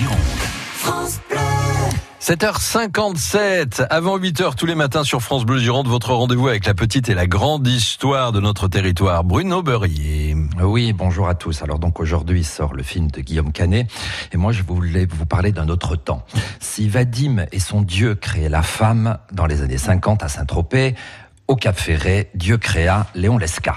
Gironde. 0.00 0.16
7h57, 2.22 3.86
avant 3.90 4.18
8h 4.18 4.54
tous 4.54 4.64
les 4.64 4.74
matins 4.74 5.04
sur 5.04 5.20
France 5.20 5.44
Bleu 5.44 5.58
Gironde, 5.58 5.88
votre 5.88 6.14
rendez-vous 6.14 6.48
avec 6.48 6.64
la 6.64 6.72
petite 6.72 7.10
et 7.10 7.14
la 7.14 7.26
grande 7.26 7.66
histoire 7.66 8.32
de 8.32 8.40
notre 8.40 8.66
territoire. 8.66 9.24
Bruno 9.24 9.62
Beurrier. 9.62 10.34
Oui, 10.62 10.94
bonjour 10.94 11.28
à 11.28 11.34
tous. 11.34 11.62
Alors 11.62 11.78
donc 11.78 12.00
aujourd'hui 12.00 12.44
sort 12.44 12.72
le 12.72 12.82
film 12.82 13.10
de 13.10 13.20
Guillaume 13.20 13.52
Canet 13.52 13.88
et 14.32 14.38
moi 14.38 14.52
je 14.52 14.62
voulais 14.62 15.06
vous 15.06 15.26
parler 15.26 15.52
d'un 15.52 15.68
autre 15.68 15.96
temps. 15.96 16.24
Si 16.60 16.88
Vadim 16.88 17.44
et 17.52 17.58
son 17.60 17.82
Dieu 17.82 18.14
créaient 18.14 18.48
la 18.48 18.62
femme 18.62 19.18
dans 19.32 19.44
les 19.44 19.60
années 19.60 19.76
50 19.76 20.22
à 20.22 20.28
Saint-Tropez, 20.28 20.94
au 21.46 21.56
Cap 21.56 21.78
Ferré, 21.78 22.30
Dieu 22.34 22.56
créa 22.56 23.06
Léon 23.14 23.36
Lesca. 23.36 23.76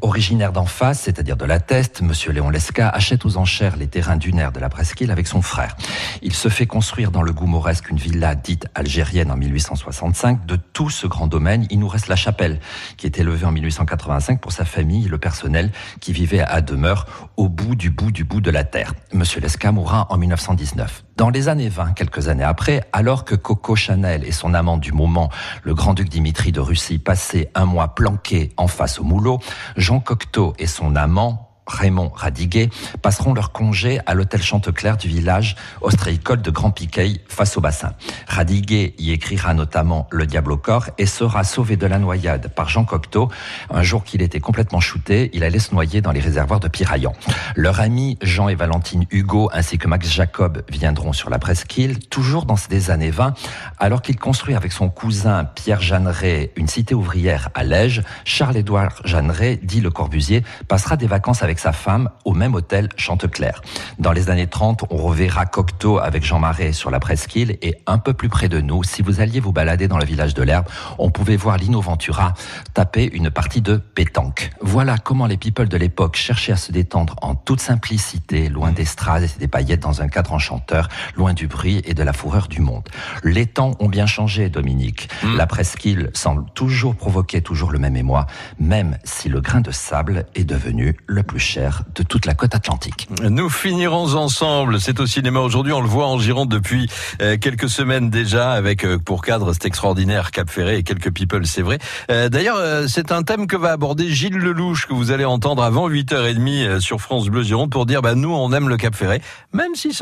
Originaire 0.00 0.52
d'en 0.52 0.66
face, 0.66 1.00
c'est-à-dire 1.00 1.36
de 1.36 1.44
la 1.44 1.60
Teste, 1.60 2.02
Monsieur 2.02 2.32
Léon 2.32 2.50
Lesca 2.50 2.88
achète 2.88 3.24
aux 3.24 3.36
enchères 3.36 3.76
les 3.76 3.86
terrains 3.86 4.16
dunaires 4.16 4.52
de 4.52 4.60
la 4.60 4.68
Presqu'île 4.68 5.10
avec 5.10 5.26
son 5.26 5.42
frère. 5.42 5.76
Il 6.22 6.34
se 6.34 6.48
fait 6.48 6.66
construire 6.66 7.10
dans 7.10 7.22
le 7.22 7.32
Goumoresque 7.32 7.90
une 7.90 7.96
villa 7.96 8.34
dite 8.34 8.66
algérienne 8.74 9.30
en 9.30 9.36
1865. 9.36 10.46
De 10.46 10.56
tout 10.56 10.90
ce 10.90 11.06
grand 11.06 11.26
domaine, 11.26 11.66
il 11.70 11.78
nous 11.78 11.88
reste 11.88 12.08
la 12.08 12.16
chapelle, 12.16 12.60
qui 12.96 13.06
est 13.06 13.18
élevée 13.18 13.46
en 13.46 13.52
1885 13.52 14.40
pour 14.40 14.52
sa 14.52 14.64
famille 14.64 15.06
et 15.06 15.08
le 15.08 15.18
personnel 15.18 15.70
qui 16.00 16.12
vivait 16.12 16.42
à 16.42 16.60
demeure 16.60 17.30
au 17.36 17.48
bout 17.48 17.74
du 17.74 17.90
bout 17.90 18.10
du 18.10 18.24
bout 18.24 18.40
de 18.40 18.50
la 18.50 18.64
terre. 18.64 18.94
Monsieur 19.12 19.40
Lesca 19.40 19.72
mourra 19.72 20.06
en 20.10 20.18
1919. 20.18 21.04
Dans 21.16 21.30
les 21.30 21.48
années 21.48 21.68
20, 21.68 21.92
quelques 21.92 22.26
années 22.26 22.42
après, 22.42 22.82
alors 22.92 23.24
que 23.24 23.36
Coco 23.36 23.76
Chanel 23.76 24.24
et 24.24 24.32
son 24.32 24.52
amant 24.52 24.78
du 24.78 24.92
moment, 24.92 25.30
le 25.62 25.72
grand-duc 25.72 26.08
Dimitri 26.08 26.50
de 26.50 26.58
Russie, 26.58 26.98
passaient 26.98 27.52
un 27.54 27.66
mois 27.66 27.94
planqués 27.94 28.52
en 28.56 28.66
face 28.66 28.98
au 28.98 29.04
moulot, 29.04 29.38
Jean 29.76 30.00
Cocteau 30.00 30.54
et 30.58 30.66
son 30.66 30.96
amant, 30.96 31.53
Raymond 31.66 32.12
Radiguet 32.14 32.70
passeront 33.02 33.34
leur 33.34 33.52
congé 33.52 34.00
à 34.06 34.14
l'hôtel 34.14 34.42
Chanteclair 34.42 34.96
du 34.96 35.08
village 35.08 35.56
ostréicole 35.80 36.42
de 36.42 36.50
Grand 36.50 36.70
Piquet 36.70 37.20
face 37.28 37.56
au 37.56 37.60
bassin. 37.60 37.92
Radiguet 38.28 38.94
y 38.98 39.12
écrira 39.12 39.54
notamment 39.54 40.06
Le 40.10 40.26
diable 40.26 40.52
au 40.52 40.56
corps 40.56 40.90
et 40.98 41.06
sera 41.06 41.44
sauvé 41.44 41.76
de 41.76 41.86
la 41.86 41.98
noyade 41.98 42.48
par 42.54 42.68
Jean 42.68 42.84
Cocteau. 42.84 43.30
Un 43.70 43.82
jour 43.82 44.04
qu'il 44.04 44.22
était 44.22 44.40
complètement 44.40 44.80
shooté, 44.80 45.30
il 45.32 45.44
allait 45.44 45.58
se 45.58 45.74
noyer 45.74 46.00
dans 46.00 46.12
les 46.12 46.20
réservoirs 46.20 46.60
de 46.60 46.68
Piraillan. 46.68 47.14
Leurs 47.56 47.80
amis 47.80 48.18
Jean 48.22 48.48
et 48.48 48.54
Valentine 48.54 49.06
Hugo 49.10 49.50
ainsi 49.52 49.78
que 49.78 49.88
Max 49.88 50.10
Jacob 50.10 50.62
viendront 50.68 51.12
sur 51.12 51.30
la 51.30 51.38
presqu'île, 51.38 51.98
toujours 52.08 52.44
dans 52.44 52.56
ces 52.56 52.90
années 52.90 53.10
20, 53.10 53.34
alors 53.78 54.02
qu'il 54.02 54.18
construit 54.18 54.54
avec 54.54 54.72
son 54.72 54.88
cousin 54.88 55.44
Pierre 55.44 55.80
Jeanneret 55.80 56.52
une 56.56 56.68
cité 56.68 56.94
ouvrière 56.94 57.50
à 57.54 57.64
Lège, 57.64 58.02
Charles-Édouard 58.24 59.00
Jeanneret, 59.04 59.58
dit 59.62 59.80
Le 59.80 59.90
Corbusier, 59.90 60.42
passera 60.68 60.96
des 60.96 61.06
vacances 61.06 61.42
avec 61.42 61.53
sa 61.58 61.72
femme 61.72 62.10
au 62.24 62.32
même 62.32 62.54
hôtel 62.54 62.88
Chanteclair. 62.96 63.60
Dans 63.98 64.12
les 64.12 64.30
années 64.30 64.46
30, 64.46 64.84
on 64.90 64.96
reverra 64.96 65.46
Cocteau 65.46 65.98
avec 65.98 66.24
Jean 66.24 66.38
Marais 66.38 66.72
sur 66.72 66.90
la 66.90 67.00
presqu'île 67.00 67.58
et 67.62 67.76
un 67.86 67.98
peu 67.98 68.12
plus 68.12 68.28
près 68.28 68.48
de 68.48 68.60
nous, 68.60 68.82
si 68.84 69.02
vous 69.02 69.20
alliez 69.20 69.40
vous 69.40 69.52
balader 69.52 69.88
dans 69.88 69.98
le 69.98 70.04
village 70.04 70.34
de 70.34 70.42
l'Herbe, 70.42 70.66
on 70.98 71.10
pouvait 71.10 71.36
voir 71.36 71.56
Lino 71.56 71.80
Ventura 71.80 72.34
taper 72.72 73.08
une 73.12 73.30
partie 73.30 73.60
de 73.60 73.76
pétanque. 73.76 74.50
Voilà 74.60 74.98
comment 74.98 75.26
les 75.26 75.36
people 75.36 75.68
de 75.68 75.76
l'époque 75.76 76.16
cherchaient 76.16 76.52
à 76.52 76.56
se 76.56 76.72
détendre 76.72 77.16
en 77.22 77.34
toute 77.34 77.60
simplicité, 77.60 78.48
loin 78.48 78.72
des 78.72 78.84
strass 78.84 79.36
et 79.36 79.38
des 79.38 79.48
paillettes 79.48 79.80
dans 79.80 80.02
un 80.02 80.08
cadre 80.08 80.32
enchanteur, 80.32 80.88
loin 81.16 81.34
du 81.34 81.46
bruit 81.46 81.82
et 81.84 81.94
de 81.94 82.02
la 82.02 82.12
fourreur 82.12 82.48
du 82.48 82.60
monde. 82.60 82.88
Les 83.22 83.46
temps 83.46 83.72
ont 83.80 83.88
bien 83.88 84.06
changé, 84.06 84.48
Dominique. 84.48 85.08
Mm. 85.22 85.36
La 85.36 85.46
presqu'île 85.46 86.10
semble 86.14 86.44
toujours 86.54 86.96
provoquer 86.96 87.42
toujours 87.42 87.70
le 87.70 87.78
même 87.78 87.96
émoi, 87.96 88.26
même 88.58 88.98
si 89.04 89.28
le 89.28 89.40
grain 89.40 89.60
de 89.60 89.70
sable 89.70 90.26
est 90.34 90.44
devenu 90.44 90.96
le 91.06 91.22
plus 91.22 91.40
cher 91.44 91.82
de 91.94 92.02
toute 92.02 92.26
la 92.26 92.34
côte 92.34 92.54
atlantique. 92.54 93.08
Nous 93.22 93.48
finirons 93.48 94.14
ensemble. 94.14 94.80
C'est 94.80 94.98
au 95.00 95.06
cinéma 95.06 95.40
aujourd'hui. 95.40 95.72
On 95.72 95.80
le 95.80 95.88
voit 95.88 96.06
en 96.06 96.18
Gironde 96.18 96.48
depuis 96.48 96.88
euh, 97.20 97.36
quelques 97.36 97.68
semaines 97.68 98.10
déjà 98.10 98.52
avec 98.52 98.84
euh, 98.84 98.98
pour 98.98 99.22
cadre 99.22 99.52
cet 99.52 99.66
extraordinaire 99.66 100.30
Cap 100.30 100.50
Ferré 100.50 100.78
et 100.78 100.82
quelques 100.82 101.12
people, 101.12 101.46
c'est 101.46 101.62
vrai. 101.62 101.78
Euh, 102.10 102.28
D'ailleurs, 102.28 102.88
c'est 102.88 103.12
un 103.12 103.22
thème 103.22 103.46
que 103.46 103.56
va 103.56 103.72
aborder 103.72 104.08
Gilles 104.08 104.38
Lelouch 104.38 104.86
que 104.86 104.94
vous 104.94 105.10
allez 105.10 105.24
entendre 105.24 105.62
avant 105.62 105.88
8h30 105.88 106.66
euh, 106.66 106.80
sur 106.80 107.00
France 107.00 107.28
Bleu 107.28 107.42
Gironde 107.42 107.70
pour 107.70 107.86
dire 107.86 108.02
bah 108.02 108.14
nous 108.14 108.32
on 108.32 108.52
aime 108.52 108.68
le 108.68 108.76
Cap 108.76 108.94
Ferré 108.94 109.20
même 109.52 109.74
si 109.74 109.92